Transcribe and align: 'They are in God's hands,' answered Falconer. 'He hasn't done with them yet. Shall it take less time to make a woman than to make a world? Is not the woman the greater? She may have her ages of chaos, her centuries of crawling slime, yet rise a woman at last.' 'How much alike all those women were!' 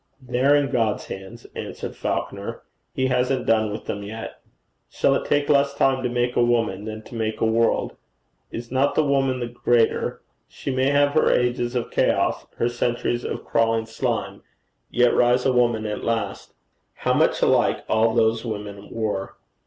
'They 0.19 0.39
are 0.43 0.55
in 0.55 0.71
God's 0.71 1.05
hands,' 1.05 1.45
answered 1.55 1.95
Falconer. 1.95 2.63
'He 2.91 3.05
hasn't 3.05 3.45
done 3.45 3.71
with 3.71 3.85
them 3.85 4.01
yet. 4.01 4.41
Shall 4.89 5.13
it 5.13 5.25
take 5.27 5.47
less 5.47 5.75
time 5.75 6.01
to 6.01 6.09
make 6.09 6.35
a 6.35 6.43
woman 6.43 6.85
than 6.85 7.03
to 7.03 7.13
make 7.13 7.39
a 7.39 7.45
world? 7.45 7.95
Is 8.49 8.71
not 8.71 8.95
the 8.95 9.03
woman 9.03 9.39
the 9.41 9.47
greater? 9.47 10.23
She 10.47 10.71
may 10.75 10.87
have 10.89 11.11
her 11.11 11.29
ages 11.29 11.75
of 11.75 11.91
chaos, 11.91 12.47
her 12.57 12.67
centuries 12.67 13.23
of 13.23 13.45
crawling 13.45 13.85
slime, 13.85 14.41
yet 14.89 15.13
rise 15.13 15.45
a 15.45 15.53
woman 15.53 15.85
at 15.85 16.03
last.' 16.03 16.55
'How 16.95 17.13
much 17.13 17.39
alike 17.43 17.83
all 17.87 18.15
those 18.15 18.43
women 18.43 18.89
were!' 18.89 19.35